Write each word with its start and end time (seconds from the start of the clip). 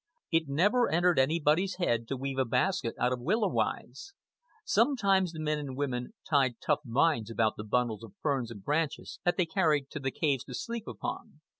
It 0.31 0.49
never 0.49 0.89
entered 0.89 1.19
anybody's 1.19 1.75
head 1.75 2.07
to 2.07 2.17
weave 2.17 2.39
a 2.39 2.43
basket 2.45 2.95
out 2.97 3.13
of 3.13 3.19
willow 3.19 3.49
withes. 3.53 4.15
Sometimes 4.65 5.31
the 5.31 5.39
men 5.39 5.59
and 5.59 5.77
women 5.77 6.15
tied 6.27 6.55
tough 6.59 6.79
vines 6.83 7.29
about 7.29 7.55
the 7.55 7.63
bundles 7.63 8.03
of 8.03 8.15
ferns 8.19 8.49
and 8.49 8.63
branches 8.63 9.19
that 9.25 9.37
they 9.37 9.45
carried 9.45 9.91
to 9.91 9.99
the 9.99 10.09
caves 10.09 10.43
to 10.45 10.55
sleep 10.55 10.87
upon. 10.87 11.41